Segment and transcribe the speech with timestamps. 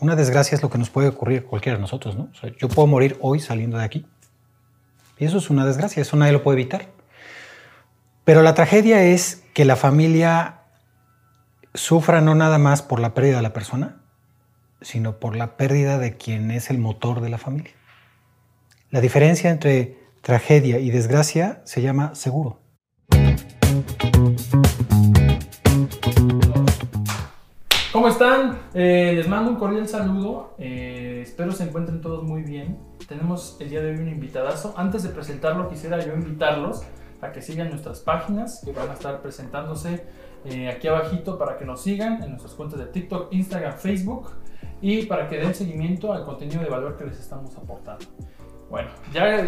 [0.00, 2.30] una desgracia es lo que nos puede ocurrir cualquiera de nosotros, ¿no?
[2.58, 4.06] Yo puedo morir hoy saliendo de aquí.
[5.18, 6.86] Y eso es una desgracia, eso nadie lo puede evitar.
[8.24, 10.60] Pero la tragedia es que la familia
[11.74, 14.00] sufra no nada más por la pérdida de la persona,
[14.80, 17.72] sino por la pérdida de quien es el motor de la familia.
[18.90, 22.60] La diferencia entre tragedia y desgracia se llama seguro.
[27.98, 28.60] ¿Cómo están?
[28.74, 30.54] Eh, les mando un cordial saludo.
[30.56, 32.78] Eh, espero se encuentren todos muy bien.
[33.08, 34.72] Tenemos el día de hoy un invitadazo.
[34.76, 36.82] Antes de presentarlo, quisiera yo invitarlos
[37.20, 40.06] a que sigan nuestras páginas que van a estar presentándose
[40.44, 44.30] eh, aquí abajito para que nos sigan en nuestras cuentas de TikTok, Instagram, Facebook
[44.80, 48.04] y para que den seguimiento al contenido de valor que les estamos aportando.
[48.70, 49.44] Bueno, ya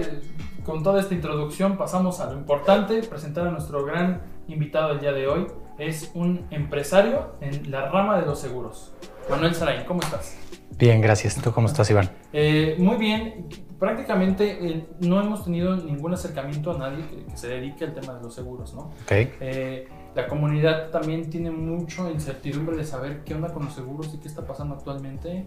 [0.64, 4.20] con toda esta introducción pasamos a lo importante, presentar a nuestro gran
[4.52, 5.46] invitado del día de hoy
[5.78, 8.92] es un empresario en la rama de los seguros.
[9.28, 10.36] Manuel Sarain, ¿cómo estás?
[10.76, 11.36] Bien, gracias.
[11.36, 12.10] ¿Tú cómo estás, Iván?
[12.32, 13.46] Eh, muy bien.
[13.78, 18.22] Prácticamente eh, no hemos tenido ningún acercamiento a nadie que, se dedique al tema de
[18.22, 18.82] los seguros, ¿no?
[19.02, 19.10] Ok.
[19.10, 24.18] Eh, la comunidad también tiene mucho incertidumbre de saber qué onda con los seguros y
[24.18, 25.46] qué está pasando actualmente.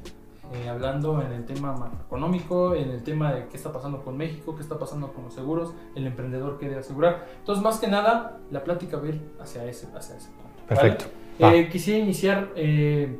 [0.51, 4.55] Eh, hablando en el tema macroeconómico, en el tema de qué está pasando con México,
[4.55, 7.25] qué está pasando con los seguros, el emprendedor que debe asegurar.
[7.39, 10.49] Entonces, más que nada, la plática va a ir hacia ese, hacia ese punto.
[10.67, 11.05] Perfecto.
[11.39, 13.19] Eh, quisiera iniciar, eh,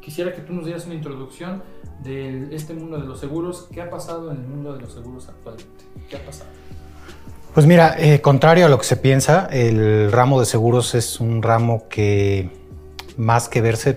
[0.00, 1.62] quisiera que tú nos dieras una introducción
[2.02, 3.68] de este mundo de los seguros.
[3.72, 5.84] ¿Qué ha pasado en el mundo de los seguros actualmente?
[6.08, 6.50] ¿Qué ha pasado?
[7.52, 11.88] Pues mira, contrario a lo que se piensa, el ramo de seguros es un ramo
[11.88, 12.50] que
[13.16, 13.94] más que verse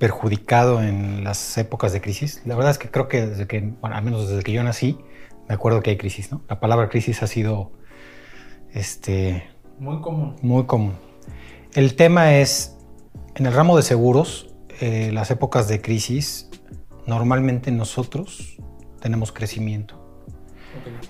[0.00, 2.40] perjudicado en las épocas de crisis.
[2.46, 4.98] La verdad es que creo que desde que, bueno, al menos desde que yo nací,
[5.46, 6.42] me acuerdo que hay crisis, ¿no?
[6.48, 7.70] La palabra crisis ha sido,
[8.72, 9.50] este...
[9.78, 10.36] Muy común.
[10.40, 10.94] Muy común.
[11.74, 12.78] El tema es,
[13.34, 16.48] en el ramo de seguros, eh, las épocas de crisis,
[17.06, 18.56] normalmente nosotros
[19.00, 20.00] tenemos crecimiento.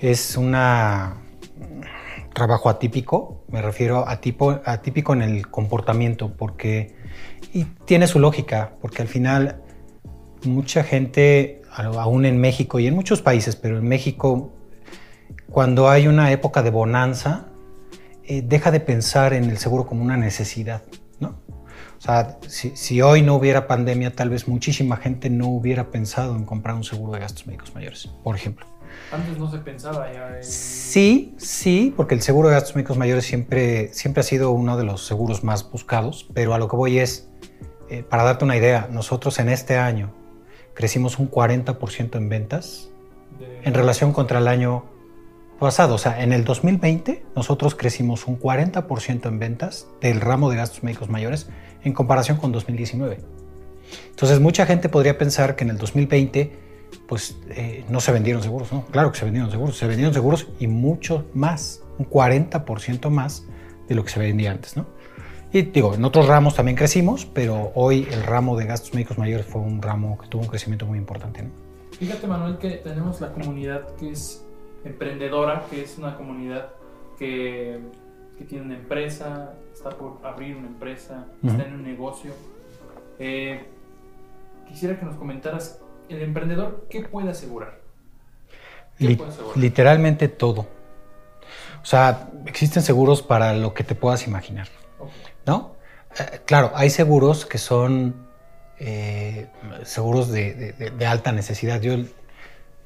[0.01, 0.57] Es un
[2.33, 6.95] trabajo atípico, me refiero a tipo, atípico en el comportamiento, porque
[7.53, 9.63] y tiene su lógica, porque al final
[10.45, 14.53] mucha gente, aún en México y en muchos países, pero en México,
[15.51, 17.47] cuando hay una época de bonanza,
[18.25, 20.83] eh, deja de pensar en el seguro como una necesidad,
[21.19, 21.41] ¿no?
[21.99, 26.35] O sea, si, si, hoy no hubiera pandemia, tal vez muchísima gente no hubiera pensado
[26.35, 28.67] en comprar un seguro de gastos médicos mayores, por ejemplo.
[29.13, 30.45] Antes no se pensaba ya en...
[30.45, 34.85] Sí, sí, porque el seguro de gastos médicos mayores siempre, siempre ha sido uno de
[34.85, 37.29] los seguros más buscados, pero a lo que voy es,
[37.89, 40.13] eh, para darte una idea, nosotros en este año
[40.75, 42.89] crecimos un 40% en ventas
[43.65, 44.85] en relación contra el año
[45.59, 45.95] pasado.
[45.95, 50.83] O sea, en el 2020 nosotros crecimos un 40% en ventas del ramo de gastos
[50.83, 51.49] médicos mayores
[51.83, 53.19] en comparación con 2019.
[54.11, 56.70] Entonces, mucha gente podría pensar que en el 2020
[57.11, 58.87] pues eh, no se vendieron seguros, ¿no?
[58.87, 63.45] Claro que se vendieron seguros, se vendieron seguros y mucho más, un 40% más
[63.89, 64.87] de lo que se vendía antes, ¿no?
[65.53, 69.45] Y digo, en otros ramos también crecimos, pero hoy el ramo de gastos médicos mayores
[69.45, 71.51] fue un ramo que tuvo un crecimiento muy importante, ¿no?
[71.99, 74.47] Fíjate, Manuel, que tenemos la comunidad que es
[74.85, 76.69] emprendedora, que es una comunidad
[77.19, 77.81] que,
[78.39, 82.35] que tiene una empresa, está por abrir una empresa, está en un negocio.
[83.19, 83.65] Eh,
[84.69, 85.80] quisiera que nos comentaras
[86.11, 87.79] el emprendedor, ¿qué puede asegurar?
[89.57, 90.67] Literalmente todo.
[91.83, 94.69] O sea, existen seguros para lo que te puedas imaginar.
[95.47, 95.77] ¿No?
[96.19, 98.27] Eh, claro, hay seguros que son
[98.79, 99.49] eh,
[99.85, 100.75] seguros de,
[101.07, 101.81] alta necesidad.
[101.81, 101.95] Yo,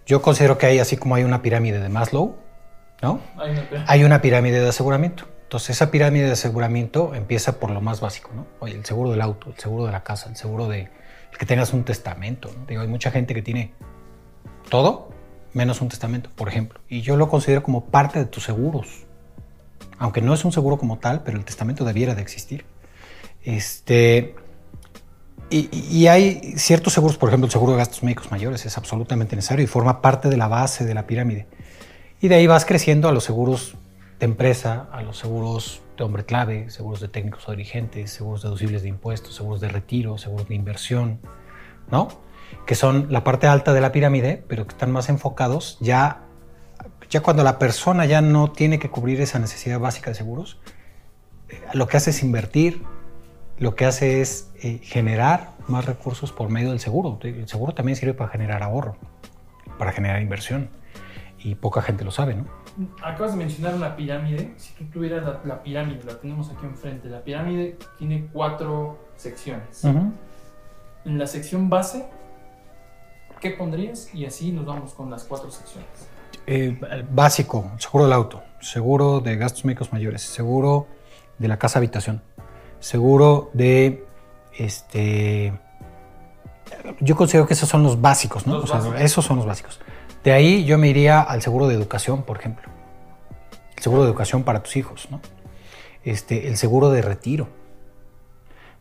[0.06, 2.36] yo considero que hay, así como hay una pirámide de Maslow,
[3.02, 3.20] ¿no?
[3.86, 5.24] Hay una, pirámide de aseguramiento.
[5.42, 8.46] Entonces, esa pirámide de aseguramiento empieza por lo más básico, ¿no?
[8.60, 10.88] Oye, el seguro del auto, el seguro de la casa, el seguro de,
[11.38, 12.50] que tengas un testamento.
[12.68, 13.72] Digo, hay mucha gente que tiene
[14.68, 15.10] todo
[15.52, 16.80] menos un testamento, por ejemplo.
[16.88, 19.04] Y yo lo considero como parte de tus seguros.
[19.98, 22.64] Aunque no es un seguro como tal, pero el testamento debiera de existir.
[23.44, 24.34] Este,
[25.50, 29.62] y, hay ciertos seguros, por ejemplo, el seguro de gastos médicos mayores es absolutamente necesario
[29.62, 31.46] y forma parte de la base de la pirámide.
[32.20, 33.76] Y de ahí vas creciendo a los seguros
[34.24, 38.82] de empresa, a los seguros de hombre clave, seguros de técnicos o dirigentes, seguros deducibles
[38.82, 41.20] de impuestos, seguros de retiro, seguros de inversión,
[41.90, 42.08] ¿no?
[42.64, 46.22] Que son la parte alta de la pirámide, pero que están más enfocados ya,
[47.10, 50.58] ya cuando la persona ya no tiene que cubrir esa necesidad básica de seguros,
[51.50, 52.82] eh, lo que hace es invertir,
[53.58, 57.18] lo que hace es eh, generar más recursos por medio del seguro.
[57.22, 58.96] El seguro también sirve para generar ahorro,
[59.78, 60.70] para generar inversión,
[61.38, 62.63] y poca gente lo sabe, ¿no?
[63.02, 64.54] Acabas de mencionar una pirámide.
[64.56, 67.08] Si tú tuvieras la, pirámide, la tenemos aquí enfrente.
[67.08, 69.84] La pirámide tiene cuatro secciones.
[69.84, 72.06] En la sección base
[73.44, 74.08] ¿qué pondrías?
[74.14, 75.86] Y así nos vamos con las cuatro secciones.
[76.46, 76.78] Eh,
[77.10, 80.86] básico, seguro del auto, seguro de gastos médicos mayores, seguro
[81.38, 82.22] de la casa habitación,
[82.80, 84.02] seguro de
[84.56, 85.52] este
[87.00, 88.62] yo considero que esos son los básicos, ¿no?
[88.96, 89.78] esos son los básicos.
[90.24, 92.70] De ahí yo me iría al seguro de educación, por ejemplo.
[93.76, 95.20] El seguro de educación para tus hijos, ¿no?
[96.02, 97.48] Este, el seguro de retiro.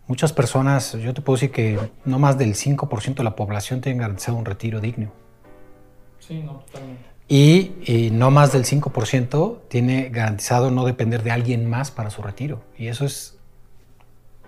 [0.08, 4.00] Muchas personas, yo te puedo decir que no más del 5% de la población tiene
[4.00, 5.12] garantizado un retiro digno.
[6.20, 7.04] Sí, no, totalmente.
[7.28, 12.22] Y, y, no más del 5% tiene garantizado no depender de alguien más para su
[12.22, 12.62] retiro.
[12.78, 13.38] Y eso es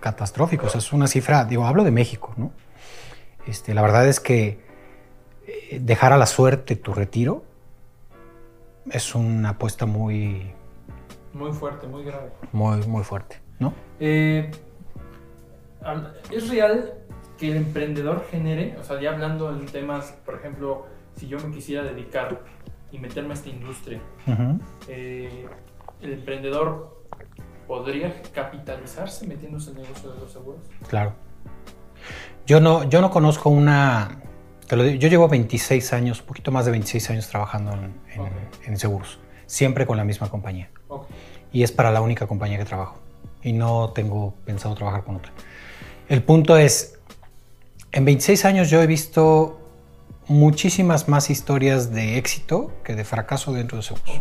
[0.00, 0.66] catastrófico.
[0.66, 2.52] O sea, es una cifra, digo, hablo de México, ¿no?
[3.46, 4.65] Este, la verdad es que
[5.80, 7.44] dejar a la suerte tu retiro
[8.90, 10.52] es una apuesta muy...
[11.32, 12.30] Muy fuerte, muy grave.
[12.52, 13.74] Muy, muy fuerte, ¿no?
[14.00, 14.50] Eh,
[16.30, 16.94] ¿Es real
[17.38, 21.54] que el emprendedor genere, o sea, ya hablando en temas, por ejemplo, si yo me
[21.54, 22.40] quisiera dedicar
[22.90, 24.00] y meterme a esta industria,
[24.88, 25.46] eh,
[26.00, 27.04] el emprendedor
[27.66, 30.60] podría capitalizarse metiéndose en el negocio de los seguros?
[30.88, 31.14] Claro.
[32.46, 34.22] Yo no, yo no conozco una...
[34.66, 37.72] Te lo digo, yo llevo 26 años, poquito más de 26 años trabajando
[38.64, 40.70] en, seguros, siempre con la misma compañía.
[41.52, 42.98] Y es para la única compañía que trabajo.
[43.42, 45.32] Y no tengo pensado trabajar con otra.
[46.08, 46.98] El punto es,
[47.92, 49.60] en 26 años yo he visto
[50.26, 54.20] muchísimas más historias de éxito que de fracaso dentro de seguros.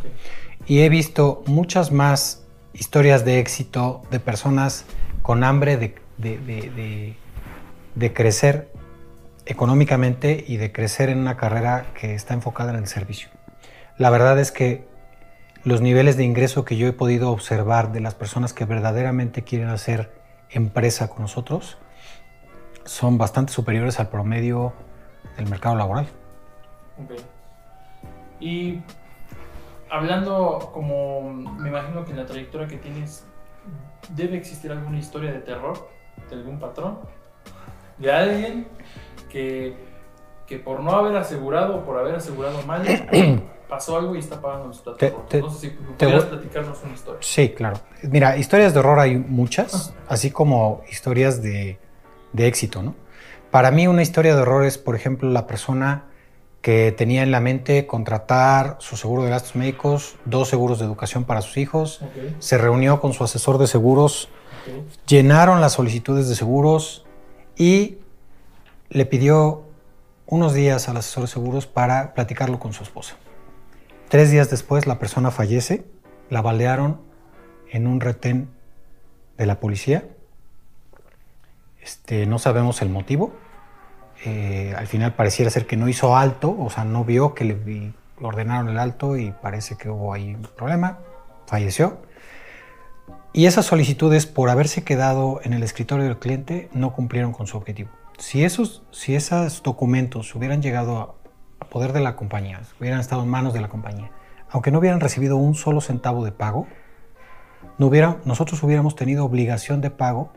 [0.67, 2.43] Y he visto muchas más
[2.73, 4.85] historias de éxito de personas
[5.23, 7.15] con hambre de, de
[7.95, 8.69] de crecer
[9.45, 13.29] económicamente y de crecer en una carrera que está enfocada en el servicio.
[13.97, 14.87] La verdad es que
[15.63, 19.69] los niveles de ingreso que yo he podido observar de las personas que verdaderamente quieren
[19.69, 20.11] hacer
[20.49, 21.77] empresa con nosotros
[22.85, 24.73] son bastante superiores al promedio
[25.37, 26.07] del mercado laboral.
[28.39, 28.81] Y
[29.89, 33.25] hablando como me imagino que en la trayectoria que tienes
[34.09, 35.89] debe existir alguna historia de terror
[36.29, 36.99] de algún patrón
[37.97, 38.67] de alguien
[39.35, 39.73] que,
[40.47, 42.85] que por no haber asegurado o por haber asegurado mal,
[43.69, 45.11] pasó algo y está pagando los platos
[45.41, 47.19] No sé si pudieras platicarnos una historia.
[47.21, 47.77] Sí, claro.
[48.03, 51.77] Mira, historias de horror hay muchas, así como historias de,
[52.31, 52.95] de éxito, ¿no?
[53.51, 56.05] Para mí una historia de horror es, por ejemplo, la persona
[56.61, 61.25] que tenía en la mente contratar su seguro de gastos médicos, dos seguros de educación
[61.25, 61.99] para sus hijos,
[62.39, 64.29] se reunió con su asesor de seguros,
[65.05, 67.05] llenaron las solicitudes de seguros,
[67.57, 67.99] y
[68.95, 69.65] le pidió
[70.25, 73.17] unos días al asesor de seguros para platicarlo con su esposa.
[74.07, 75.83] Tres días después la persona fallece,
[76.29, 77.01] la balearon
[77.69, 78.49] en un retén
[79.37, 80.07] de la policía.
[81.81, 83.33] Este, no sabemos el motivo.
[84.23, 87.93] Eh, al final pareciera ser que no hizo alto, o sea, no vio que le
[88.21, 90.99] ordenaron el alto y parece que hubo ahí un problema.
[91.47, 91.97] Falleció.
[93.33, 97.57] Y esas solicitudes, por haberse quedado en el escritorio del cliente, no cumplieron con su
[97.57, 97.89] objetivo.
[98.17, 101.17] Si esos, si esos documentos hubieran llegado
[101.59, 104.11] a poder de la compañía, hubieran estado en manos de la compañía,
[104.49, 106.67] aunque no hubieran recibido un solo centavo de pago,
[107.77, 110.31] no hubiera, nosotros hubiéramos tenido obligación de pago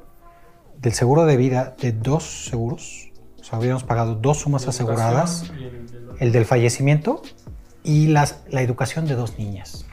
[0.81, 3.11] del seguro de vida de dos seguros,
[3.41, 5.53] o sea, hubiéramos pagado dos sumas aseguradas,
[6.19, 7.23] el, del fallecimiento
[7.85, 9.87] y las, la educación de dos niñas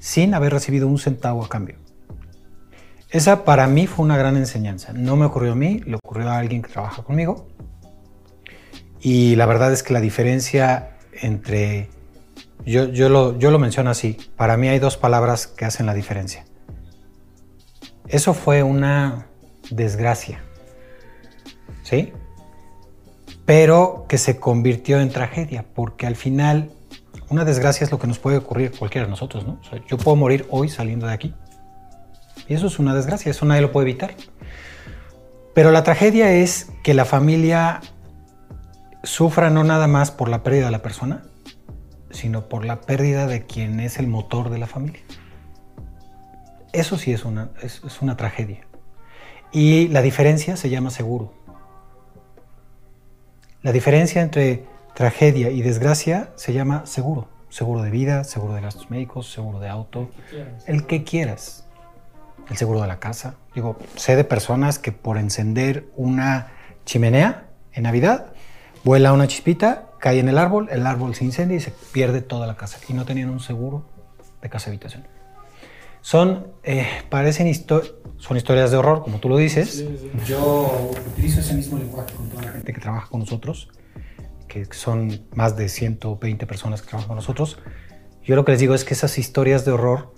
[0.00, 1.76] sin haber recibido un centavo a cambio.
[3.10, 4.92] Esa para mí fue una gran enseñanza.
[4.92, 7.48] No me ocurrió a mí, le ocurrió a alguien que trabaja conmigo.
[9.00, 11.88] Y la verdad es que la diferencia entre...
[12.64, 14.16] Yo, yo, lo, yo lo menciono así.
[14.36, 16.44] Para mí hay dos palabras que hacen la diferencia.
[18.06, 19.26] Eso fue una
[19.70, 20.42] desgracia.
[21.82, 22.12] ¿Sí?
[23.44, 26.70] Pero que se convirtió en tragedia, porque al final
[27.30, 29.60] una desgracia es lo que nos puede ocurrir cualquiera de nosotros, ¿no?
[29.88, 31.34] yo puedo morir hoy saliendo de aquí.
[32.48, 34.14] Y eso es una desgracia, eso nadie lo puede evitar.
[35.54, 37.80] Pero la tragedia es que la familia
[39.02, 41.22] sufra no nada más por la pérdida de la persona,
[42.10, 45.02] sino por la pérdida de quien es el motor de la familia.
[46.72, 48.66] Eso sí es una, es una tragedia.
[49.52, 51.34] Y la diferencia se llama seguro.
[53.62, 57.28] La diferencia entre tragedia y desgracia se llama seguro.
[57.50, 60.08] Seguro de vida, seguro de gastos médicos, seguro de auto,
[60.66, 61.66] el que quieras.
[61.66, 61.69] El
[62.56, 63.36] seguro de la casa.
[63.54, 66.52] Digo, sé de personas que por encender una
[66.84, 68.32] chimenea en Navidad,
[68.84, 72.46] vuela una chispita, cae en el árbol, el árbol se incendia y se pierde toda
[72.46, 72.78] la casa.
[72.88, 73.84] Y no tenían un seguro
[74.42, 75.06] de casa habitación.
[76.02, 77.52] Son, eh, parecen
[78.16, 79.84] son historias de horror, como tú lo dices.
[80.26, 83.68] Yo utilizo ese mismo lenguaje con toda la gente que trabaja con nosotros
[84.50, 87.58] que son más de 120 personas que trabajan con nosotros,
[88.24, 90.12] yo lo que les digo es que esas historias de horror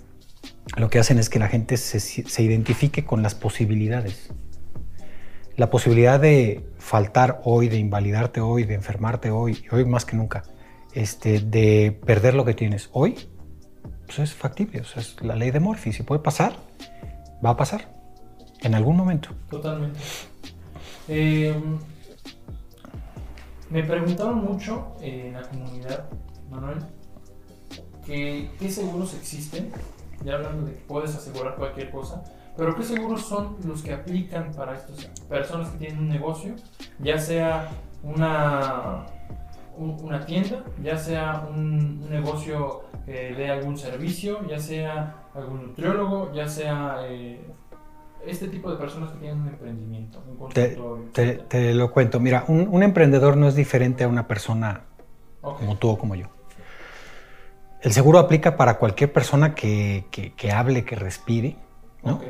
[0.77, 4.31] lo que hacen es que la gente se, se identifique con las posibilidades.
[5.57, 10.45] La posibilidad de faltar hoy, de invalidarte hoy, de enfermarte hoy, hoy más que nunca,
[10.95, 13.17] este, de perder lo que tienes hoy,
[14.07, 15.93] pues es factible, o sea, es la ley de Morphy.
[15.93, 16.57] Si puede pasar,
[17.45, 17.95] va a pasar
[18.63, 19.31] en algún momento.
[19.51, 19.99] Totalmente.
[21.09, 21.55] Eh,
[23.69, 26.09] me preguntaron mucho en la comunidad,
[26.51, 26.79] Manuel,
[28.07, 29.71] qué seguros existen,
[30.25, 32.23] ya hablando de que puedes asegurar cualquier cosa,
[32.57, 36.55] pero qué seguros son los que aplican para estas personas que tienen un negocio,
[36.99, 37.71] ya sea
[38.03, 39.07] una,
[39.77, 46.47] una tienda, ya sea un, negocio que dé algún servicio, ya sea algún nutriólogo, ya
[46.47, 47.41] sea eh,
[48.27, 50.49] este tipo de personas que tienen un emprendimiento, un
[51.13, 52.21] te, te, lo cuento.
[52.21, 54.83] Mira, un, emprendedor no es diferente a una persona
[55.41, 56.27] como tú o como yo.
[57.83, 61.57] El seguro aplica para cualquier persona que, que, hable, que respire.
[62.05, 62.21] ¿no?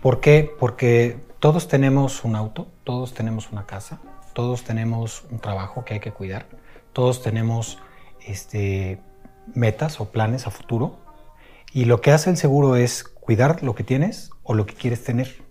[0.00, 0.50] ¿Por qué?
[0.58, 4.00] Porque todos tenemos un auto, todos tenemos una casa,
[4.32, 6.46] todos tenemos un trabajo que hay que cuidar,
[6.94, 7.78] todos tenemos
[8.26, 8.98] este,
[9.54, 10.96] metas o planes a futuro.
[11.74, 15.04] Y lo que hace el seguro es cuidar lo que tienes o lo que quieres
[15.04, 15.42] tener.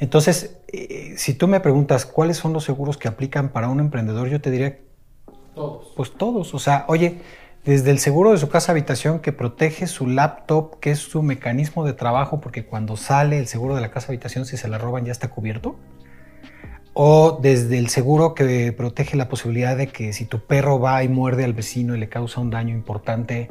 [0.00, 4.28] Entonces, eh, si tú me preguntas cuáles son los seguros que aplican para un emprendedor,
[4.28, 4.80] yo te diría...
[5.54, 5.92] Todos.
[5.96, 6.52] Pues todos.
[6.52, 7.22] O sea, oye,
[7.64, 11.84] desde el seguro de su casa habitación que protege su laptop, que es su mecanismo
[11.84, 15.06] de trabajo, porque cuando sale el seguro de la casa habitación, si se la roban
[15.06, 15.76] ya está cubierto.
[16.92, 21.08] O desde el seguro que protege la posibilidad de que si tu perro va y
[21.08, 23.48] muerde al vecino y le causa un daño importante,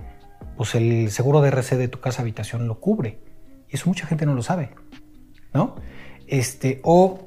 [0.55, 3.19] pues el seguro de RC de tu casa habitación lo cubre.
[3.67, 4.69] Y eso mucha gente no lo sabe,
[5.53, 5.75] ¿no?
[6.27, 7.19] Este, o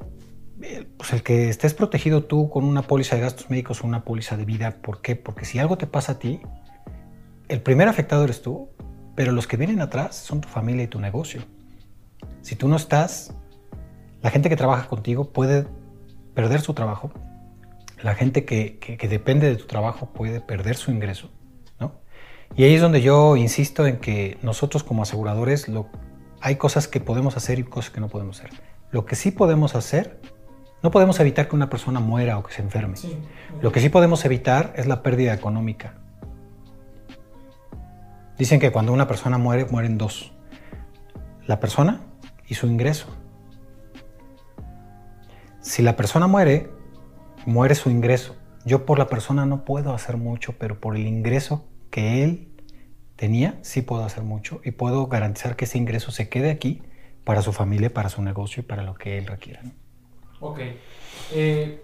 [0.61, 4.05] eh, pues el que estés protegido tú con una póliza de gastos médicos o una
[4.05, 4.77] póliza de vida.
[4.81, 5.15] ¿Por qué?
[5.17, 6.39] Porque si algo te pasa a ti,
[7.47, 8.69] el primer afectado eres tú,
[9.15, 11.41] pero los que vienen atrás son tu familia y tu negocio.
[12.41, 13.33] Si tú no estás,
[14.21, 15.67] la gente que trabaja contigo puede
[16.33, 17.11] perder su trabajo,
[18.01, 21.31] la gente que, que depende de tu trabajo puede perder su ingreso.
[22.55, 25.89] Y ahí es donde yo insisto en que nosotros como aseguradores lo,
[26.41, 28.51] hay cosas que podemos hacer y cosas que no podemos hacer.
[28.91, 30.19] Lo que sí podemos hacer,
[30.81, 32.95] no podemos evitar que una persona muera o que se enferme.
[33.61, 35.95] Lo que sí podemos evitar es la pérdida económica.
[38.37, 40.31] Dicen que cuando una persona muere, mueren dos.
[41.45, 42.01] La persona
[42.47, 43.07] y su ingreso.
[45.61, 46.69] Si la persona muere,
[47.45, 48.35] muere su ingreso.
[48.65, 52.47] Yo por la persona no puedo hacer mucho, pero por el ingreso que él
[53.15, 56.81] tenía, sí puedo hacer mucho y puedo garantizar que ese ingreso se quede aquí
[57.23, 59.61] para su familia, para su negocio y para lo que él requiera.
[60.39, 60.59] Ok.
[61.33, 61.81] Eh,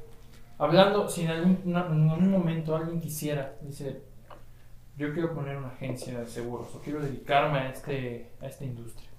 [0.57, 1.29] hablando, si en
[1.75, 4.03] algún, momento alguien quisiera, dice,
[4.97, 9.09] yo quiero poner una agencia de seguros o quiero dedicarme a, este, a esta industria,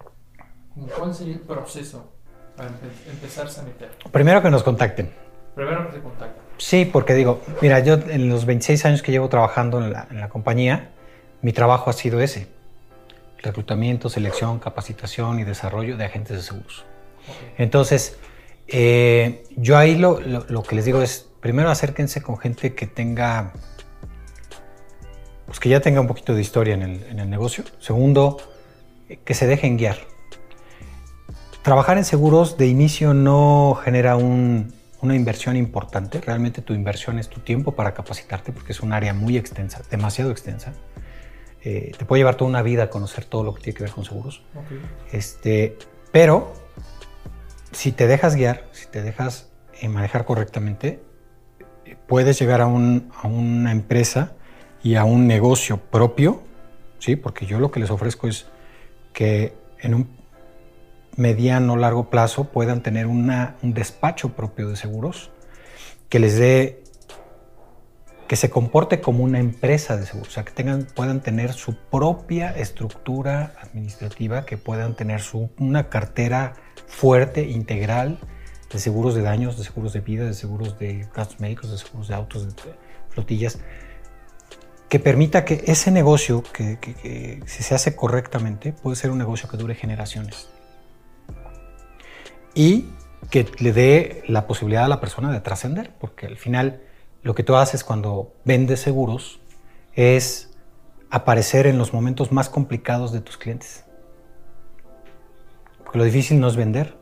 [0.97, 2.13] ¿cuál sería el proceso
[2.57, 2.71] para
[3.11, 3.91] empezarse a meter?
[4.13, 5.13] Primero que nos contacten.
[5.55, 6.43] Primero que se contacten.
[6.59, 10.21] Sí, porque digo, mira, yo en los 26 años que llevo trabajando en la, en
[10.21, 10.91] la compañía,
[11.43, 12.49] mi trabajo ha sido ese,
[13.45, 16.85] reclutamiento, selección, capacitación y desarrollo de agentes de seguros.
[17.59, 18.19] Entonces,
[18.69, 20.19] eh, yo ahí lo,
[20.63, 23.53] que les digo es, primero acérquense con gente que tenga,
[25.55, 27.63] pues que ya tenga un poquito de historia en el, negocio.
[27.79, 28.39] Segundo,
[29.25, 29.99] que se dejen guiar.
[31.63, 36.21] Trabajar en seguros de inicio no genera una inversión importante.
[36.21, 40.33] Realmente tu inversión es tu tiempo para capacitarte porque es un área muy extensa, demasiado
[40.33, 40.73] extensa.
[41.63, 43.93] Eh, te puede llevar toda una vida a conocer todo lo que tiene que ver
[43.93, 44.43] con seguros.
[45.13, 45.79] Este,
[46.11, 46.53] pero
[47.71, 51.01] si te dejas guiar, si te dejas eh, manejar correctamente,
[52.09, 54.33] puedes llegar a, una empresa
[54.85, 56.43] y a un negocio propio,
[57.01, 57.17] ¿sí?
[57.17, 58.47] porque yo lo que les ofrezco es
[59.13, 60.09] que en un
[61.17, 65.31] mediano largo plazo puedan tener un despacho propio de seguros
[66.09, 66.85] que les dé
[68.29, 71.77] que se comporte como una empresa de seguros, o sea, que tengan, puedan tener su
[71.77, 76.55] propia estructura administrativa, que puedan tener su, una cartera
[76.87, 78.19] fuerte, integral,
[78.73, 82.09] de seguros de daños, de seguros de vida, de seguros de gastos médicos, de seguros
[82.09, 82.73] de autos, de
[83.11, 83.59] flotillas,
[84.89, 89.57] que permita que ese negocio, que, si se hace correctamente, puede ser un negocio que
[89.57, 90.49] dure generaciones.
[92.55, 92.91] Y
[93.31, 96.83] que le dé la posibilidad a la persona de trascender, porque al final
[97.23, 99.41] lo que tú haces cuando vendes seguros
[99.95, 100.51] es
[101.11, 103.85] aparecer en los momentos más complicados de tus clientes.
[105.83, 106.97] Porque lo difícil no es vender,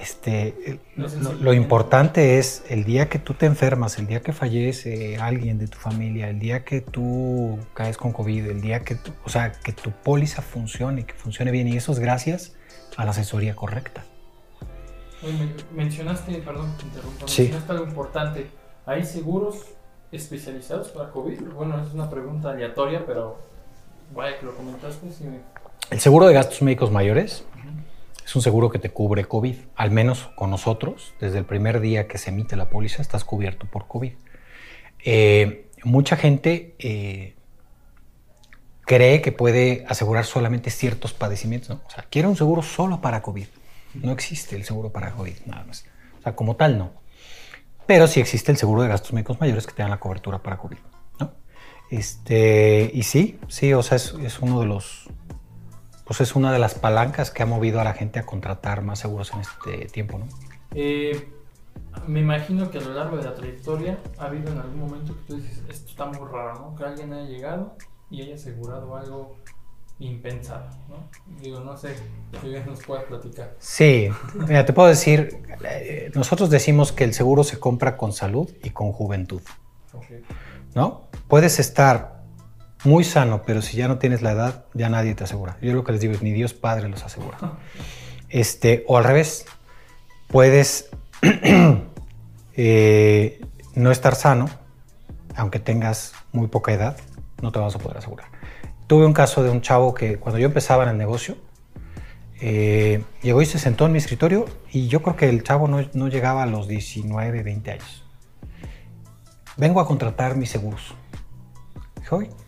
[0.00, 5.58] este, lo, importante es el día que tú te enfermas, el día que fallece alguien
[5.58, 9.52] de tu familia, el día que tú caes con COVID, el día que, o sea,
[9.52, 11.68] que tu póliza funcione, que funcione bien.
[11.68, 12.54] Y eso es gracias
[12.96, 14.02] a la asesoría correcta.
[15.76, 18.46] mencionaste, perdón, te interrumpo, mencionaste algo importante.
[18.86, 19.66] ¿Hay seguros
[20.12, 21.42] especializados para COVID?
[21.54, 23.38] Bueno, es una pregunta aleatoria, pero
[24.14, 25.08] vaya que lo comentaste.
[25.90, 27.44] El seguro de gastos médicos mayores
[28.30, 29.56] es un seguro que te cubre COVID.
[29.74, 33.66] Al menos con nosotros, desde el primer día que se emite la póliza, estás cubierto
[33.66, 34.12] por COVID.
[35.04, 37.34] Eh, mucha gente eh,
[38.82, 41.76] cree que puede asegurar solamente ciertos padecimientos.
[41.84, 43.46] O sea, quiere un seguro solo para COVID.
[43.94, 45.84] No existe el seguro para COVID, nada más.
[46.20, 46.92] O sea, como tal, no.
[47.86, 50.56] Pero sí existe el seguro de gastos médicos mayores que te dan la cobertura para
[50.56, 50.78] COVID.
[51.18, 51.32] ¿no?
[51.90, 55.08] Este, y sí, sí, o sea, es, es uno de los
[56.10, 58.98] pues es una de las palancas que ha movido a la gente a contratar más
[58.98, 60.26] seguros en este tiempo, ¿no?
[60.74, 61.28] Eh,
[62.08, 65.20] me imagino que a lo largo de la trayectoria ha habido en algún momento que
[65.28, 66.74] tú dices, esto está muy raro, ¿no?
[66.74, 67.76] Que alguien haya llegado
[68.10, 69.36] y haya asegurado algo
[70.00, 70.96] impensado, ¿no?
[71.40, 71.94] Digo, no sé,
[72.42, 73.54] si bien nos puedes platicar.
[73.60, 78.50] Sí, mira, te puedo decir, eh, nosotros decimos que el seguro se compra con salud
[78.64, 79.42] y con juventud,
[80.74, 81.02] ¿no?
[81.28, 82.19] Puedes estar
[82.84, 85.56] muy sano, pero si ya no tienes la edad, ya nadie te asegura.
[85.60, 87.38] Yo lo que les digo es, ni Dios Padre los asegura.
[88.32, 89.44] Este, o al revés,
[90.28, 90.88] puedes
[92.56, 93.40] eh,
[93.74, 94.48] no estar sano,
[95.34, 96.96] aunque tengas muy poca edad,
[97.42, 98.28] no te vas a poder asegurar.
[98.86, 101.38] Tuve un caso de un chavo que cuando yo empezaba en el negocio,
[102.40, 105.84] eh, llegó y se sentó en mi escritorio y yo creo que el chavo no,
[105.92, 108.04] no llegaba a los 19, 20 años.
[109.56, 110.94] Vengo a contratar mis seguros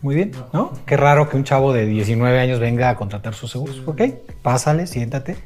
[0.01, 0.73] muy bien, ¿no?
[0.85, 3.81] Qué raro que un chavo de 19 años venga a contratar sus seguros.
[3.85, 4.01] Ok,
[4.41, 5.37] pásale, siéntate.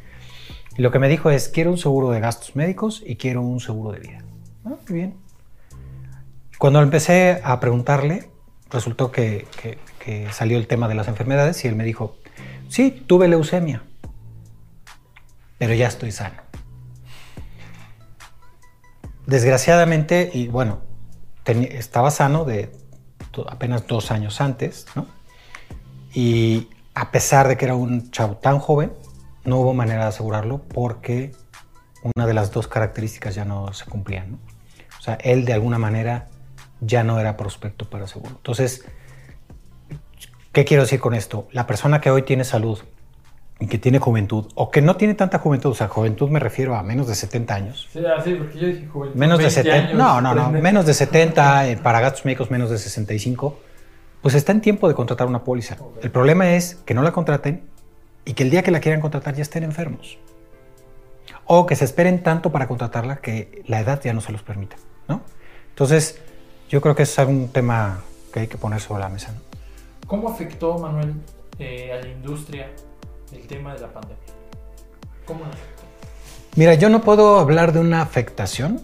[0.77, 3.59] Y lo que me dijo es, quiero un seguro de gastos médicos y quiero un
[3.59, 4.23] seguro de vida.
[4.65, 5.15] Ah, muy bien.
[6.57, 8.29] Cuando empecé a preguntarle,
[8.69, 9.45] resultó que,
[10.03, 12.17] que salió el tema de las enfermedades y él me dijo,
[12.69, 13.83] sí, tuve leucemia,
[15.57, 16.41] pero ya estoy sano.
[19.25, 20.79] Desgraciadamente, y bueno,
[21.45, 22.71] estaba sano de
[23.49, 25.07] apenas dos años antes, ¿no?
[26.13, 28.91] Y a pesar de que era un chavo tan joven,
[29.43, 31.33] no hubo manera de asegurarlo porque
[32.03, 34.39] una de las dos características ya no se cumplían, ¿no?
[34.97, 36.27] O sea, él de alguna manera
[36.81, 38.35] ya no era prospecto para seguro.
[38.35, 38.85] Entonces,
[40.51, 41.47] ¿qué quiero decir con esto?
[41.51, 42.79] La persona que hoy tiene salud
[43.65, 46.83] que tiene juventud, o que no tiene tanta juventud, o sea, juventud me refiero a
[46.83, 47.89] menos de 70 años.
[47.91, 49.17] Sí, así, ah, porque yo dije juventud.
[49.17, 52.77] Menos de 70, no, no, no, menos de 70, eh, para gastos médicos menos de
[52.77, 53.57] 65,
[54.21, 55.77] pues está en tiempo de contratar una póliza.
[56.03, 57.63] El problema es que no la contraten
[58.25, 60.19] y que el día que la quieran contratar ya estén enfermos.
[61.45, 64.75] O que se esperen tanto para contratarla que la edad ya no se los permita,
[65.07, 65.21] ¿no?
[65.69, 66.21] Entonces,
[66.69, 68.01] yo creo que es un tema
[68.33, 69.33] que hay que poner sobre la mesa.
[70.05, 71.13] ¿Cómo afectó, Manuel,
[71.57, 72.67] eh, a la industria
[73.31, 74.17] el tema de la pandemia?
[75.25, 75.41] ¿Cómo
[76.55, 78.81] Mira, yo no puedo hablar de una afectación,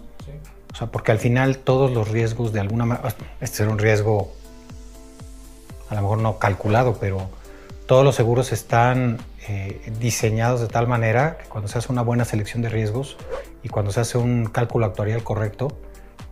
[0.72, 4.32] o sea, porque al final todos los riesgos de alguna manera, este es un riesgo
[5.88, 7.28] a lo mejor no calculado, pero
[7.86, 12.24] todos los seguros están eh, diseñados de tal manera que cuando se hace una buena
[12.24, 13.16] selección de riesgos
[13.62, 15.76] y cuando se hace un cálculo actuarial correcto,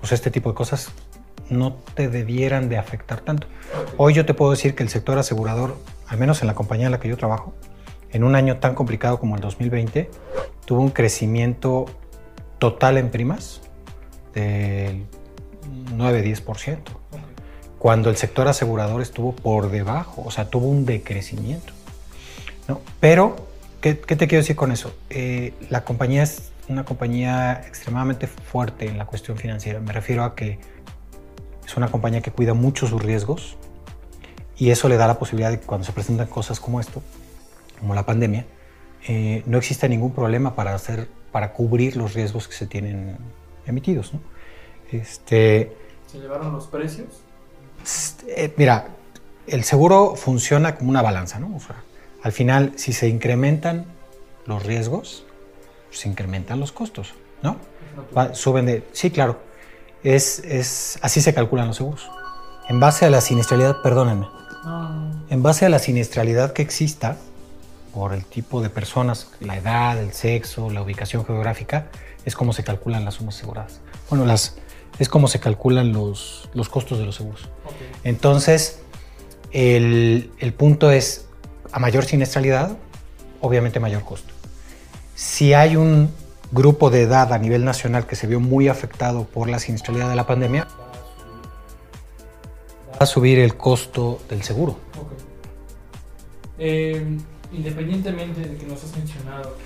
[0.00, 0.90] pues este tipo de cosas
[1.48, 3.46] no te debieran de afectar tanto.
[3.96, 5.76] Hoy yo te puedo decir que el sector asegurador,
[6.08, 7.52] al menos en la compañía en la que yo trabajo,
[8.12, 10.10] en un año tan complicado como el 2020,
[10.64, 11.86] tuvo un crecimiento
[12.58, 13.60] total en primas
[14.34, 15.04] del
[15.96, 16.78] 9-10%,
[17.78, 21.72] cuando el sector asegurador estuvo por debajo, o sea, tuvo un decrecimiento.
[22.68, 22.80] ¿no?
[23.00, 23.48] Pero,
[23.80, 24.94] ¿qué, te quiero decir con eso?
[25.10, 29.80] Eh, la compañía es una compañía extremadamente fuerte en la cuestión financiera.
[29.80, 30.58] Me refiero a que
[31.66, 33.56] es una compañía que cuida mucho sus riesgos
[34.56, 37.02] y eso le da la posibilidad de que cuando se presentan cosas como esto,
[37.78, 38.46] como la pandemia,
[39.08, 43.16] eh, no existe ningún problema para, hacer, para cubrir los riesgos que se tienen
[43.66, 44.12] emitidos.
[44.90, 45.72] Este,
[46.06, 47.08] ¿Se llevaron los precios?
[48.28, 48.88] Eh, mira,
[49.46, 51.58] el seguro funciona como una balanza, ¿no?
[52.22, 53.86] al final, si se incrementan
[54.46, 55.24] los riesgos,
[55.90, 57.56] se incrementan los costos, ¿no?
[58.32, 58.86] suben de...
[58.92, 59.40] Sí, claro.
[60.04, 62.08] Es, es, así se calculan los seguros.
[62.68, 64.26] En base a la siniestralidad, perdónenme.
[64.64, 65.10] Ah.
[65.28, 67.18] En base a la siniestralidad que exista,
[67.92, 71.88] por el tipo de personas, la edad, el sexo, la ubicación geográfica,
[72.24, 73.80] es como se calculan las sumas aseguradas.
[74.08, 74.56] Bueno, las,
[74.98, 77.48] es como se calculan los, los costos de los seguros.
[78.04, 78.80] Entonces,
[79.50, 81.26] el, el, punto es,
[81.72, 82.76] a mayor siniestralidad,
[83.40, 84.32] obviamente mayor costo.
[85.14, 86.10] Si hay un
[86.50, 90.16] grupo de edad a nivel nacional que se vio muy afectado por la siniestralidad de
[90.16, 90.68] la pandemia,
[92.92, 94.72] va a subir el costo del seguro.
[94.98, 95.12] Ok.
[96.58, 97.18] Eh,
[97.52, 99.56] independientemente de que nos has mencionado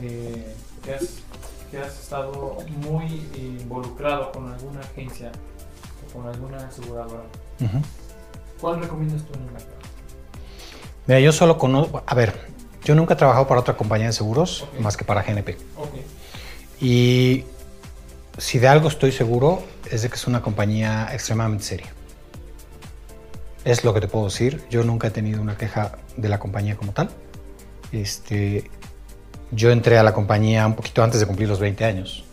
[0.00, 1.18] eh, que, has,
[1.70, 5.32] que has estado muy involucrado con alguna agencia
[6.06, 7.24] o con alguna aseguradora.
[8.60, 9.76] ¿cuál recomiendas tú en el mercado?
[11.06, 12.32] Mira, yo solo conozco, a ver,
[12.84, 15.56] yo nunca he trabajado para otra compañía de seguros más que para GNP.
[15.76, 15.94] Ok.
[16.80, 17.44] Y
[18.38, 21.92] si de algo estoy seguro es de que es una compañía extremadamente seria.
[23.64, 24.64] Es lo que te puedo decir.
[24.70, 27.10] Yo nunca he tenido una queja de la compañía como tal.
[27.92, 28.70] Este,
[29.50, 32.24] yo entré a la compañía un poquito antes de cumplir los 20 años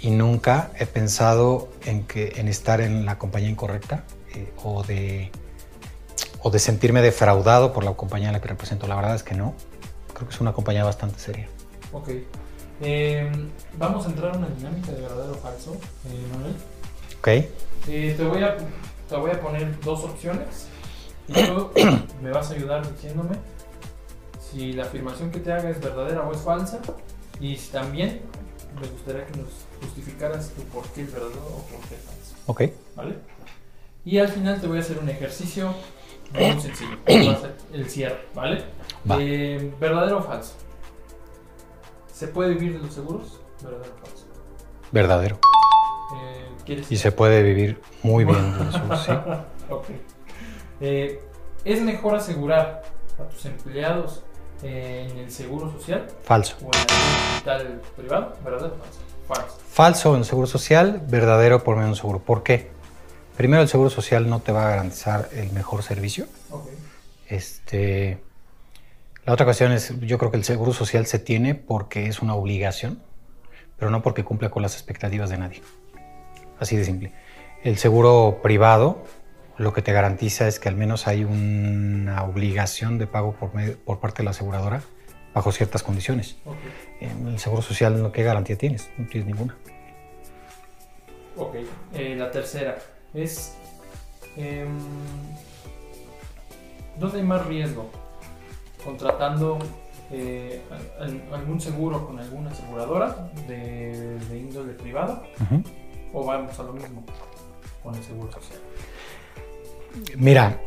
[0.00, 5.30] y nunca he pensado en, que, en estar en la compañía incorrecta eh, o, de,
[6.42, 8.86] o de sentirme defraudado por la compañía a la que represento.
[8.86, 9.54] La verdad es que no.
[10.12, 11.48] Creo que es una compañía bastante seria.
[11.92, 12.10] Ok.
[12.80, 13.30] Eh,
[13.78, 15.76] vamos a entrar a una dinámica de verdadero o falso,
[16.06, 16.54] eh, Manuel.
[17.18, 17.28] ¿Ok?
[17.88, 18.56] Eh, te, voy a,
[19.08, 20.66] te voy a poner dos opciones
[21.28, 21.70] y tú
[22.22, 23.36] me vas a ayudar diciéndome
[24.52, 26.80] si la afirmación que te haga es verdadera o es falsa
[27.40, 28.20] y si también
[28.80, 29.48] me gustaría que nos
[29.80, 32.62] justificaras tu por qué es verdadero o por qué es falso, ¿Ok?
[32.96, 33.16] ¿vale?
[34.04, 35.74] Y al final te voy a hacer un ejercicio
[36.32, 38.64] muy sencillo, va a ser el cierre, ¿vale?
[39.10, 39.16] Va.
[39.20, 40.54] Eh, ¿Verdadero o falso?
[42.12, 43.40] ¿Se puede vivir de los seguros?
[43.62, 44.26] ¿Verdadero o falso?
[44.90, 45.38] Verdadero.
[46.16, 49.12] Eh, ¿Quieres Y se puede vivir muy bien de eso, sí.
[49.70, 49.86] Ok.
[50.80, 51.20] Eh,
[51.64, 52.82] ¿Es mejor asegurar
[53.18, 54.24] a tus empleados
[54.62, 56.56] en el seguro social Falso.
[56.60, 58.36] o en el hospital privado?
[58.44, 59.00] ¿Verdadero o falso?
[59.28, 59.58] Falso.
[59.68, 62.18] Falso en seguro social, verdadero por medio de un seguro.
[62.18, 62.70] ¿Por qué?
[63.36, 66.26] Primero, el seguro social no te va a garantizar el mejor servicio.
[66.50, 66.68] Ok.
[67.28, 68.22] Este,
[69.24, 72.34] la otra cuestión es, yo creo que el seguro social se tiene porque es una
[72.34, 73.02] obligación,
[73.78, 75.62] pero no porque cumpla con las expectativas de nadie.
[76.58, 77.12] Así de simple.
[77.64, 79.02] El seguro privado
[79.58, 83.78] lo que te garantiza es que al menos hay una obligación de pago por, medio-
[83.84, 84.82] por parte de la aseguradora
[85.34, 86.36] bajo ciertas condiciones.
[87.00, 88.90] En el seguro social, ¿qué garantía tienes?
[88.98, 89.56] No tienes ninguna.
[91.36, 91.56] Ok.
[91.94, 92.78] Eh, la tercera
[93.14, 93.56] es.
[94.36, 94.68] em,
[96.98, 97.90] ¿Dónde hay más riesgo?
[98.84, 99.58] ¿Contratando
[100.10, 105.22] eh, al- al- algún seguro con alguna aseguradora de, de índole privada?
[106.12, 107.02] ¿O vamos a lo mismo
[107.82, 108.58] con el seguro social?
[110.16, 110.58] Mira,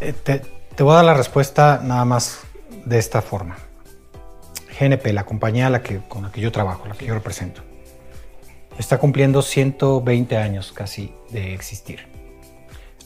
[0.00, 0.42] eh, te,
[0.74, 2.40] te voy a dar la respuesta nada más
[2.84, 3.56] de esta forma.
[4.78, 7.62] GNP, la compañía a la que, con la que yo trabajo, la que yo represento,
[8.78, 12.08] está cumpliendo 120 años casi de existir.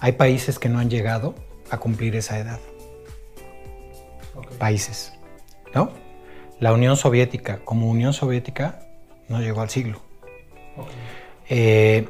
[0.00, 1.34] Hay países que no han llegado
[1.70, 2.60] a cumplir esa edad.
[4.34, 4.52] Ok.
[4.52, 5.12] Países,
[5.74, 5.90] ¿no?
[6.60, 8.80] La Unión Soviética, como Unión Soviética,
[9.28, 10.00] no llegó al siglo.
[10.76, 10.88] Ok.
[11.50, 12.08] Eh,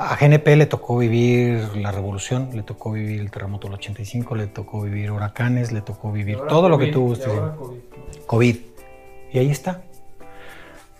[0.00, 4.46] a GNP le tocó vivir la revolución, le tocó vivir el terremoto del 85, le
[4.46, 7.26] tocó vivir huracanes, le tocó vivir todo lo que gustes.
[7.28, 7.78] ahora COVID.
[8.26, 8.56] COVID.
[9.32, 9.82] Y ahí está.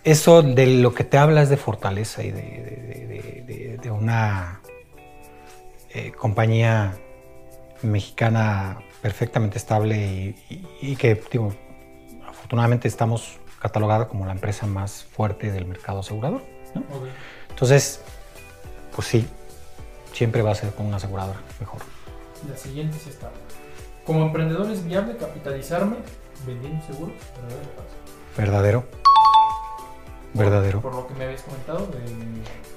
[0.03, 3.91] Eso de lo que te habla es de fortaleza y de, de- de- de- de
[3.91, 4.61] una
[5.93, 6.93] eh, compañía
[7.83, 11.53] mexicana perfectamente estable y, y- y que, digo,
[12.27, 16.41] afortunadamente estamos catalogada como la empresa más fuerte del mercado asegurador.
[16.73, 16.83] ¿no?
[17.49, 18.01] Entonces,
[18.95, 19.27] pues sí,
[20.13, 21.79] siempre va a ser con una aseguradora mejor.
[22.49, 23.29] La siguiente es esta.
[24.05, 25.97] Como emprendedor es viable capitalizarme
[26.45, 27.95] vendiendo seguros, ¿verdadero o falso?
[28.37, 28.83] Verdadero.
[30.33, 30.81] Por- Verdadero.
[30.81, 32.01] Por lo que me habías comentado de...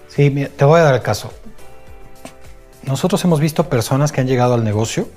[0.09, 1.33] Sí, mira, te voy a dar el caso.
[2.83, 5.09] Nosotros hemos visto personas que han llegado al negocio,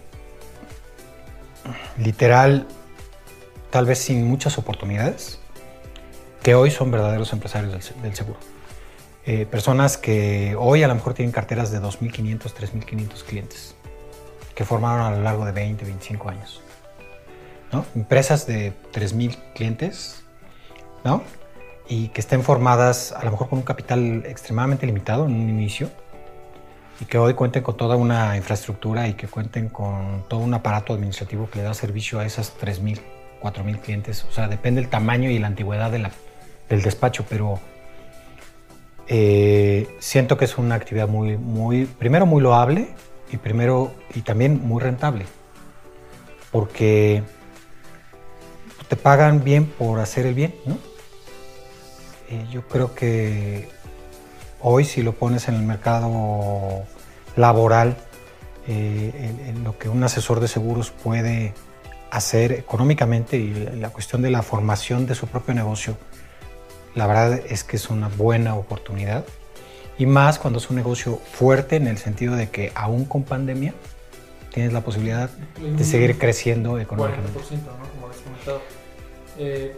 [1.97, 2.67] literal,
[3.69, 5.39] tal vez sin muchas oportunidades,
[6.43, 8.39] que hoy son verdaderos empresarios del seguro.
[9.30, 13.76] Eh, personas que hoy a lo mejor tienen carteras de 2.500, 3.500 clientes,
[14.56, 16.62] que formaron a lo largo de 20, 25 años.
[17.74, 17.86] ¿no?
[17.94, 20.24] Empresas de 3.000 clientes,
[21.04, 21.24] ¿no?
[21.90, 25.90] y que estén formadas a lo mejor con un capital extremadamente limitado en un inicio
[27.02, 30.94] y que hoy cuenten con toda una infraestructura y que cuenten con todo un aparato
[30.94, 33.02] administrativo que le da servicio a esas 3.000,
[33.42, 34.26] 4.000 clientes.
[34.30, 37.60] O sea, depende del tamaño y la antigüedad del despacho, pero
[39.10, 42.89] eh, siento que es una actividad muy, muy, primero muy loable
[43.32, 45.26] y primero y también muy rentable,
[46.52, 47.24] porque
[48.89, 50.78] te pagan bien por hacer el bien, ¿no?
[52.30, 53.70] Eh, yo creo que
[54.60, 56.84] hoy si lo pones en el mercado
[57.38, 57.96] laboral,
[58.67, 61.54] eh, lo que un asesor de seguros puede
[62.12, 65.98] hacer económicamente y la cuestión de la formación de su propio negocio
[66.97, 69.23] la verdad es que es una buena oportunidad.
[69.97, 73.73] Y más cuando es un negocio fuerte en el sentido de que aún con pandemia
[74.53, 77.39] tienes la posibilidad de seguir creciendo económicamente.
[77.39, 77.89] 40%, ¿no?
[77.89, 78.62] Como habéis comentado.
[79.39, 79.75] Eh,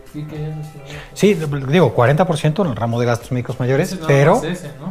[1.13, 4.41] sí, digo, 40% en el ramo de gastos médicos mayores, pero,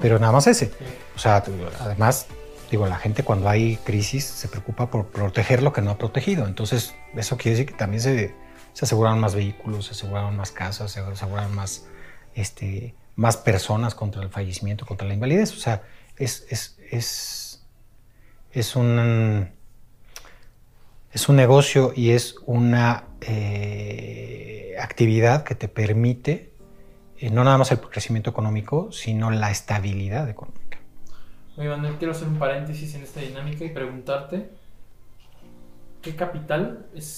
[0.00, 0.70] pero nada más ese.
[1.16, 1.42] O sea,
[1.80, 2.26] además,
[2.70, 6.46] digo, la gente cuando hay crisis se preocupa por proteger lo que no ha protegido.
[6.46, 8.34] Entonces, eso quiere decir que también se,
[8.74, 11.86] se aseguraron más vehículos, se aseguraron más casas, se aseguraron más,
[12.34, 15.52] este, más personas contra el fallecimiento, contra la invalidez.
[15.52, 15.82] O sea,
[16.16, 17.66] es, es, es,
[18.52, 19.50] es un
[21.12, 26.52] es un negocio y es una eh, actividad que te permite
[27.20, 30.78] eh, no nada más el crecimiento económico, sino la estabilidad económica.
[31.56, 34.50] Oye, Manuel, quiero hacer un paréntesis en esta dinámica y preguntarte
[36.00, 37.16] qué capital es,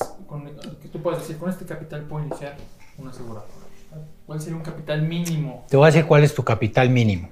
[0.80, 2.56] que tú puedes decir, con este capital puedo iniciar
[2.96, 3.59] una aseguradora.
[4.30, 5.66] ¿Cuál sería un capital mínimo?
[5.68, 7.30] Te voy a decir cuál es tu capital mínimo.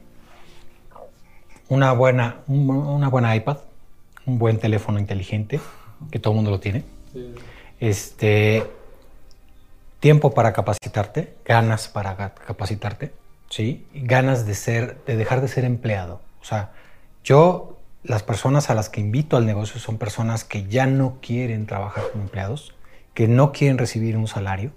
[1.68, 3.58] Una buena, una buena iPad,
[4.26, 5.60] un buen teléfono inteligente,
[6.10, 6.82] que todo el mundo lo tiene.
[7.78, 8.64] Este,
[10.00, 13.12] tiempo para capacitarte, ganas para capacitarte,
[13.48, 13.86] ¿sí?
[13.94, 16.20] ganas de ser, de dejar de ser empleado.
[16.42, 16.72] O sea,
[17.22, 21.66] yo, las personas a las que invito al negocio son personas que ya no quieren
[21.66, 22.74] trabajar como empleados,
[23.14, 24.72] que no quieren recibir un salario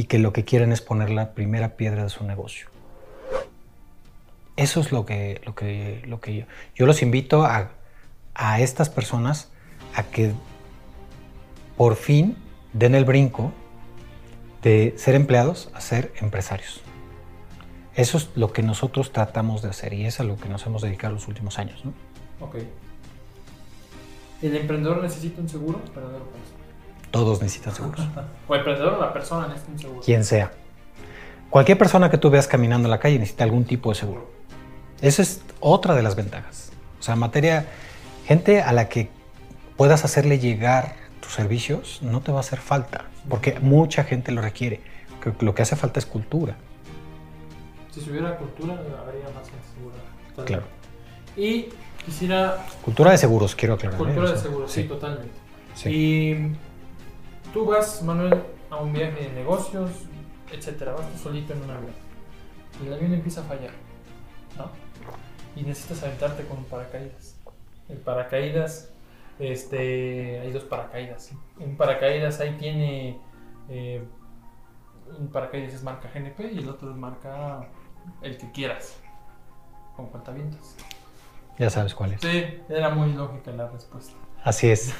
[0.00, 2.68] y que lo que quieren es poner la primera piedra de su negocio.
[4.56, 7.72] Eso es lo que, lo que, lo que yo, yo los invito a,
[8.34, 9.50] a estas personas
[9.94, 10.32] a que
[11.76, 12.34] por fin
[12.72, 13.52] den el brinco
[14.62, 16.80] de ser empleados a ser empresarios.
[17.94, 20.80] Eso es lo que nosotros tratamos de hacer y es a lo que nos hemos
[20.80, 21.82] dedicado los últimos años.
[22.40, 22.56] Ok.
[24.40, 26.22] ¿El emprendedor necesita un seguro para dar
[27.10, 28.00] Todos necesitan seguros.
[28.48, 30.00] o el emprendedor o la persona necesita un seguro.
[30.02, 30.52] Quien sea.
[31.50, 34.30] Cualquier persona que tú veas caminando en la calle necesita algún tipo de seguro.
[35.00, 36.70] Esa es otra de las ventajas.
[37.00, 37.66] O sea, materia,
[38.26, 39.08] gente a la que
[39.76, 44.80] puedas hacerle llegar servicios, no te va a hacer falta, porque mucha gente lo requiere.
[45.40, 46.56] Lo que hace falta es cultura.
[47.90, 50.46] Si hubiera cultura, habría más gente segura.
[50.46, 50.62] Claro.
[51.36, 51.68] Y
[52.04, 52.64] quisiera...
[52.82, 54.00] Cultura de seguros, quiero aclarar.
[54.00, 54.04] ¿eh?
[54.04, 55.30] Cultura de seguros, sí, totalmente.
[55.86, 56.52] Y
[57.52, 59.90] tú vas, Manuel, a un viaje de negocios,
[60.52, 61.92] etcétera, vas solito en un avión.
[62.82, 63.72] Y el avión empieza a fallar,
[64.56, 64.70] ¿no?
[65.56, 67.36] Y necesitas aventarte con un paracaídas.
[67.88, 68.90] El paracaídas
[69.40, 71.32] este, hay dos paracaídas.
[71.58, 73.18] Un paracaídas ahí tiene.
[73.70, 74.04] Eh,
[75.18, 77.66] un paracaídas es marca GNP y el otro es marca
[78.22, 79.00] el que quieras.
[79.96, 80.76] Con cuentavientos.
[81.58, 82.20] Ya sabes cuál es.
[82.20, 84.12] Sí, era muy lógica la respuesta.
[84.44, 84.94] Así es.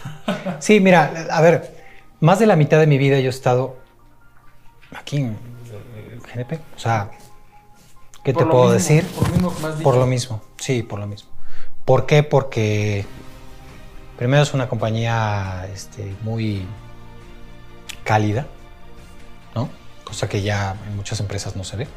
[0.59, 1.90] Sí, mira, a ver,
[2.21, 3.77] más de la mitad de mi vida yo he estado
[4.97, 5.37] aquí en
[6.35, 6.61] GNP.
[6.77, 7.11] O sea,
[8.25, 9.05] ¿qué te puedo decir?
[9.07, 11.31] Por lo mismo, más por lo mismo, sí, por lo mismo.
[11.85, 12.23] ¿Por qué?
[12.23, 13.07] Porque
[14.21, 16.67] Primero es una compañía este, muy
[18.05, 18.47] cálida,
[19.55, 19.71] ¿no?
[20.05, 21.89] Cosa que ya en muchas empresas no se ve.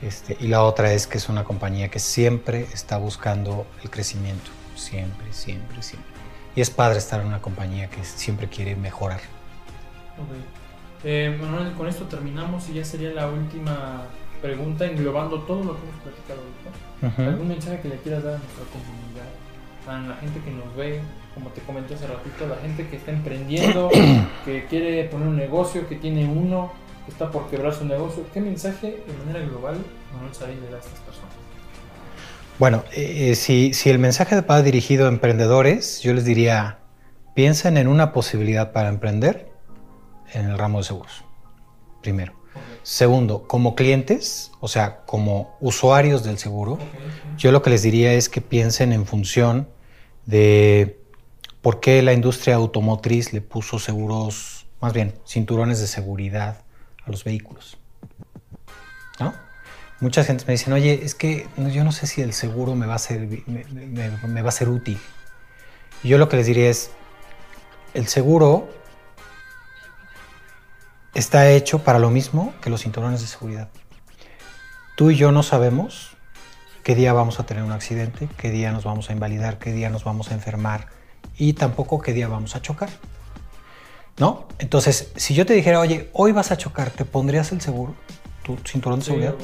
[0.00, 4.50] Este, y la otra es que es una compañía que siempre está buscando el crecimiento.
[4.74, 6.13] Siempre, siempre, siempre.
[6.56, 9.20] Y es padre estar en una compañía que siempre quiere mejorar.
[11.02, 14.02] Eh, Manuel, con esto terminamos y ya sería la última
[14.40, 17.30] pregunta englobando todo lo que hemos platicado ahorita.
[17.30, 19.28] ¿Algún mensaje que le quieras dar a nuestra comunidad,
[19.86, 21.00] a la gente que nos ve,
[21.34, 23.90] como te comenté hace ratito, la gente que está emprendiendo,
[24.44, 26.72] que quiere poner un negocio, que tiene uno,
[27.04, 29.76] que está por quebrar su negocio, ¿qué mensaje de manera global
[30.14, 31.43] Manuel Sarín le da a estas personas?
[32.58, 36.78] Bueno, eh, eh, si, si el mensaje va dirigido a emprendedores, yo les diría,
[37.34, 39.48] piensen en una posibilidad para emprender
[40.32, 41.24] en el ramo de seguros,
[42.02, 42.32] primero.
[42.82, 46.78] Segundo, como clientes, o sea, como usuarios del seguro,
[47.36, 49.68] yo lo que les diría es que piensen en función
[50.26, 51.04] de
[51.64, 56.62] ¿Por qué la industria automotriz le puso seguros, más bien, cinturones de seguridad
[57.06, 57.78] a los vehículos?
[59.18, 59.32] ¿No?
[60.04, 62.96] Muchas gente me dicen, oye, es que yo no sé si el seguro me va
[62.96, 65.00] a ser, me, va a ser útil.
[66.02, 66.90] Yo lo que les diría es,
[67.94, 68.68] el seguro
[71.14, 73.70] está hecho para lo mismo que los cinturones de seguridad.
[74.94, 76.18] Tú y yo no sabemos
[76.82, 79.88] qué día vamos a tener un accidente, qué día nos vamos a invalidar, qué día
[79.88, 80.88] nos vamos a enfermar,
[81.38, 82.90] y tampoco qué día vamos a chocar.
[84.18, 84.48] ¿No?
[84.58, 87.94] Entonces, si yo te dijera, oye, hoy vas a chocar, ¿te pondrías el seguro?
[88.44, 89.34] ¿Tu cinturón de seguridad?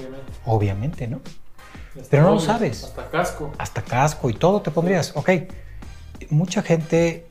[0.44, 1.08] Obviamente.
[1.08, 1.20] ¿no?
[2.08, 2.84] Pero no lo sabes.
[2.84, 3.52] Hasta casco.
[3.58, 5.12] Hasta casco y todo te pondrías.
[5.16, 5.30] Ok.
[6.28, 7.26] Mucha gente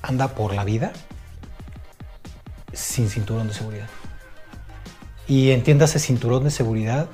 [0.00, 0.92] anda por la vida
[2.72, 3.88] sin cinturón de seguridad.
[5.28, 7.08] y entienda ese cinturón de seguridad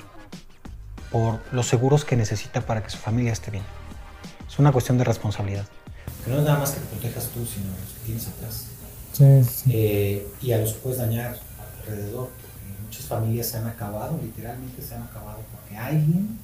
[1.11, 3.65] por los seguros que necesita para que su familia esté bien.
[4.47, 5.65] Es una cuestión de responsabilidad.
[6.27, 8.67] no es nada más que te protejas tú, sino los que tienes atrás.
[9.71, 11.39] Eh, y a los que puedes dañar
[11.81, 12.29] alrededor.
[12.93, 16.39] Muchas familias se han acabado, literalmente se han acabado, porque alguien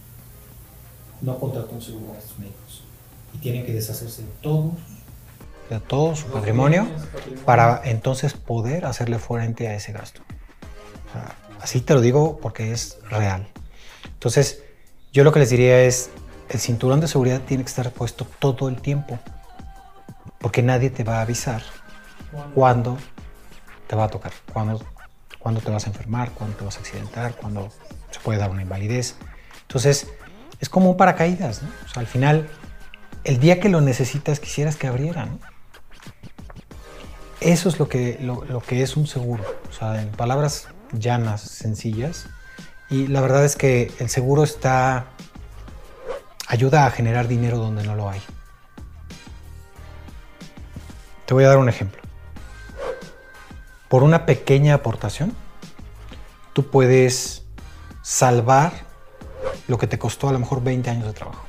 [1.20, 2.84] no contrató un seguro a estos médicos.
[3.34, 4.72] Y tienen que deshacerse de todos,
[5.68, 6.88] de todo su patrimonio,
[7.44, 10.22] para entonces poder hacerle frente a ese gasto.
[11.60, 13.46] así te lo digo porque es real.
[14.06, 14.62] Entonces,
[15.12, 16.08] yo lo que les diría es,
[16.48, 19.18] el cinturón de seguridad tiene que estar puesto todo el tiempo,
[20.38, 21.62] porque nadie te va a avisar
[22.54, 22.96] cuándo
[23.86, 24.80] te va a tocar, cuándo,
[25.48, 27.70] cuándo te vas a enfermar, cuándo te vas a accidentar, cuándo
[28.10, 29.14] se puede dar una invalidez.
[29.62, 30.06] Entonces,
[30.60, 31.70] es como un paracaídas, ¿no?
[31.94, 32.50] Al final,
[33.24, 35.40] el día que lo necesitas, quisieras que abrieran.
[37.40, 39.42] Eso es lo que, lo que es un seguro.
[39.70, 42.26] O sea, en palabras llanas, sencillas.
[42.90, 45.06] Y la verdad es que el seguro está
[46.46, 48.20] ayuda a generar dinero donde no lo hay.
[51.24, 52.07] Te voy a dar un ejemplo.
[53.88, 55.34] Por una pequeña aportación,
[56.52, 57.44] tú puedes
[58.02, 58.72] salvar
[59.66, 61.44] lo que te costó a lo mejor 20 años de trabajo.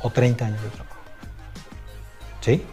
[0.00, 0.96] O 30 años de trabajo.
[2.40, 2.64] ¿Sí?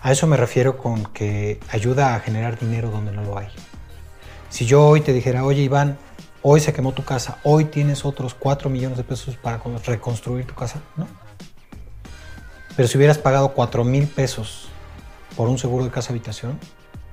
[0.00, 3.48] A eso me refiero con que ayuda a generar dinero donde no lo hay.
[4.48, 5.98] Si yo hoy te dijera, oye Iván,
[6.42, 10.54] hoy se quemó tu casa, hoy tienes otros 4 millones de pesos para reconstruir tu
[10.54, 11.06] casa, ¿no?
[12.76, 14.68] Pero si hubieras pagado 4 mil pesos
[15.36, 16.58] por un seguro de casa habitación,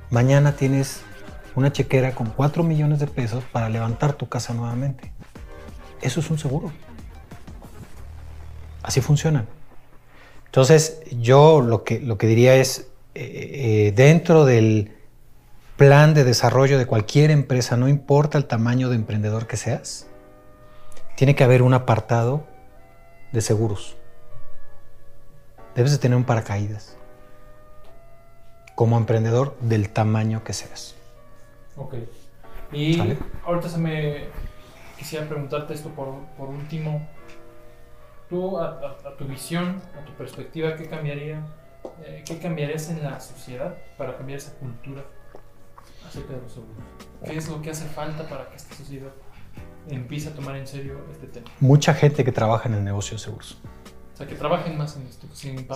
[0.09, 1.01] mañana tienes
[1.55, 5.11] una chequera con 4 millones de pesos para levantar tu casa nuevamente.
[6.01, 6.71] Eso es un seguro.
[8.83, 9.47] Así funcionan.
[10.45, 14.93] Entonces, yo lo que, lo que diría es, eh, eh, dentro del
[15.77, 20.07] plan de desarrollo de cualquier empresa, no importa el tamaño de emprendedor que seas,
[21.15, 22.45] tiene que haber un apartado
[23.31, 23.97] de seguros.
[25.75, 26.97] Debes de tener un paracaídas.
[28.75, 30.95] Como emprendedor del tamaño que seas.
[31.77, 31.95] Ok.
[32.71, 32.99] Y
[33.45, 34.25] ahorita se me
[34.97, 37.07] quisiera preguntarte esto por, por último.
[38.29, 41.45] Tú, a, tu visión, a tu perspectiva, ¿qué cambiaría?
[42.03, 45.03] Eh, ¿Qué cambiarías en la sociedad para cambiar esa cultura
[46.07, 46.83] acerca de los seguros?
[47.23, 49.11] ¿Qué es lo que hace falta para que esta sociedad
[49.88, 51.45] empiece a tomar en serio este tema?
[51.59, 53.61] Mucha gente que trabaja en el negocio de seguros.
[54.15, 55.67] O sea, que trabajen más en esto, sin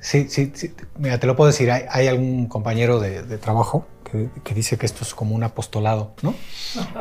[0.00, 1.72] sí, sí, sí, Mira, te lo puedo decir.
[1.72, 6.34] Hay, algún compañero de, trabajo que, que, dice que esto es como un apostolado, ¿no?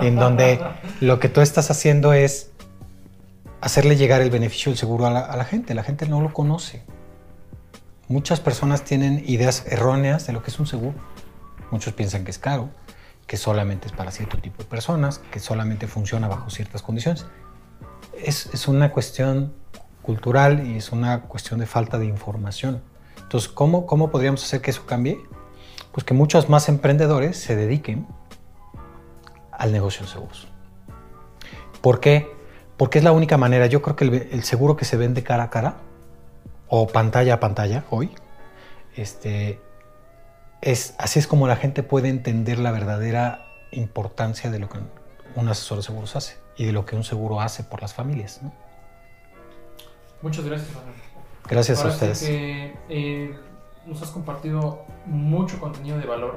[0.02, 0.60] en donde
[1.00, 2.50] lo que tú estás haciendo es
[3.62, 5.76] hacerle llegar el beneficio del seguro a la, a la gente.
[5.76, 6.82] La gente no lo conoce.
[8.08, 10.96] Muchas personas tienen ideas erróneas de lo que es un seguro.
[11.70, 12.72] Muchos piensan que es caro,
[13.28, 17.28] que solamente es para cierto tipo de personas, que solamente funciona bajo ciertas condiciones.
[18.18, 19.54] Es, una cuestión
[20.10, 22.82] cultural y es una cuestión de falta de información.
[23.22, 25.20] Entonces, ¿cómo, ¿cómo podríamos hacer que eso cambie?
[25.92, 28.08] Pues que muchos más emprendedores se dediquen
[29.52, 30.48] al negocio de seguros.
[31.82, 32.28] ¿Por qué?
[32.76, 33.68] Porque es la única manera.
[33.68, 35.76] Yo creo que el, el seguro que se vende cara a cara
[36.70, 38.10] o pantalla a pantalla hoy,
[38.96, 39.62] este,
[40.62, 44.80] es, así es como la gente puede entender la verdadera importancia de lo que
[45.36, 48.42] un asesor de seguros hace y de lo que un seguro hace por las familias.
[50.22, 50.70] Muchas gracias,
[51.48, 52.26] Gracias a ustedes.
[52.28, 53.36] Eh,
[53.86, 56.36] nos has compartido mucho contenido de valor.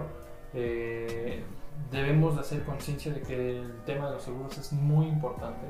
[0.54, 1.42] Eh,
[1.90, 5.66] debemos de hacer conciencia de que el tema de los seguros es muy importante.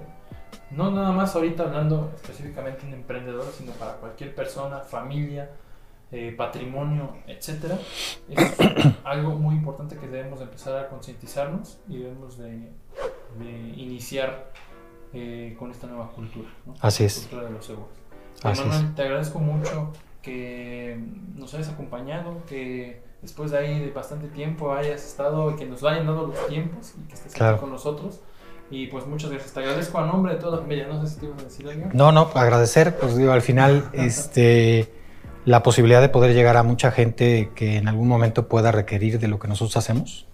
[0.71, 5.51] No nada más ahorita hablando específicamente de un emprendedor, sino para cualquier persona, familia,
[6.11, 7.79] eh, patrimonio, etcétera,
[8.29, 8.57] es
[9.05, 12.71] algo muy importante que debemos empezar a concientizarnos y debemos de,
[13.77, 14.53] iniciar
[15.15, 16.49] eh, con esta nueva cultura.
[16.81, 17.21] Así es.
[17.21, 18.02] Cultura de los seguros.
[18.45, 19.93] Manuel, te agradezco mucho
[20.23, 20.99] que
[21.37, 26.07] nos hayas acompañado, que después de ahí de bastante tiempo hayas estado, que nos hayan
[26.07, 28.21] dado los tiempos y que estés aquí con nosotros.
[28.71, 29.53] Y pues muchas gracias.
[29.53, 30.87] Te agradezco a nombre de toda la familia.
[30.87, 31.91] No sé si te ibas a decir algo.
[31.93, 32.97] No, no, agradecer.
[32.97, 34.91] Pues digo, al final, este
[35.45, 39.29] la posibilidad de poder llegar a mucha gente que en algún momento pueda requerir de
[39.29, 40.27] lo que nosotros hacemos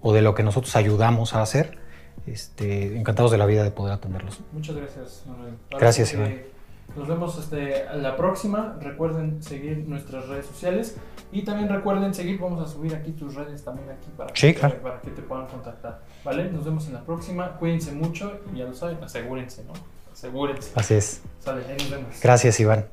[0.00, 1.78] o de lo que nosotros ayudamos a hacer.
[2.26, 4.40] Este, encantados de la vida de poder atenderlos.
[4.52, 5.54] Muchas gracias, Manuel.
[5.70, 6.53] gracias, Iván.
[6.96, 8.76] Nos vemos este, la próxima.
[8.80, 10.96] Recuerden seguir nuestras redes sociales
[11.32, 12.38] y también recuerden seguir.
[12.38, 16.02] Vamos a subir aquí tus redes también aquí para, que, para que te puedan contactar.
[16.24, 16.50] ¿Vale?
[16.50, 17.56] Nos vemos en la próxima.
[17.58, 19.72] Cuídense mucho y ya lo saben, asegúrense, ¿no?
[20.12, 20.70] Asegúrense.
[20.76, 21.22] Así es.
[21.40, 22.20] Sale, ahí nos vemos.
[22.22, 22.86] Gracias, Iván.